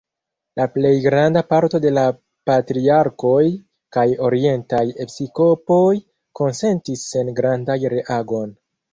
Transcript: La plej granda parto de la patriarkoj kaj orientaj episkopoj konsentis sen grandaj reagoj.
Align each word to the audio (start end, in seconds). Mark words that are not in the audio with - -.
La 0.59 0.65
plej 0.75 0.91
granda 1.01 1.41
parto 1.49 1.79
de 1.81 1.89
la 1.97 2.05
patriarkoj 2.49 3.41
kaj 3.97 4.05
orientaj 4.29 4.79
episkopoj 5.05 5.83
konsentis 6.41 7.05
sen 7.11 7.29
grandaj 7.41 7.77
reagoj. 7.95 8.43